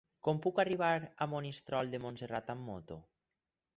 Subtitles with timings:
[0.27, 2.99] Com puc arribar a Monistrol de Montserrat amb moto?